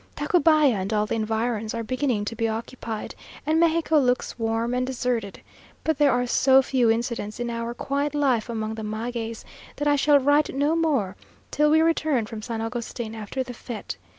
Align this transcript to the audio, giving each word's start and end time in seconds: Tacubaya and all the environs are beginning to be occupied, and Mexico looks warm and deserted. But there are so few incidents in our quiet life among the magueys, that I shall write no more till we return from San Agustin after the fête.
Tacubaya 0.15 0.73
and 0.77 0.91
all 0.91 1.05
the 1.05 1.13
environs 1.13 1.75
are 1.75 1.83
beginning 1.83 2.25
to 2.25 2.35
be 2.35 2.47
occupied, 2.47 3.13
and 3.45 3.59
Mexico 3.59 3.99
looks 3.99 4.39
warm 4.39 4.73
and 4.73 4.87
deserted. 4.87 5.41
But 5.83 5.99
there 5.99 6.09
are 6.11 6.25
so 6.25 6.63
few 6.63 6.89
incidents 6.89 7.39
in 7.39 7.51
our 7.51 7.75
quiet 7.75 8.15
life 8.15 8.49
among 8.49 8.73
the 8.73 8.83
magueys, 8.83 9.45
that 9.75 9.87
I 9.87 9.97
shall 9.97 10.17
write 10.17 10.55
no 10.55 10.75
more 10.75 11.15
till 11.51 11.69
we 11.69 11.81
return 11.81 12.25
from 12.25 12.41
San 12.41 12.61
Agustin 12.61 13.13
after 13.13 13.43
the 13.43 13.53
fête. 13.53 13.97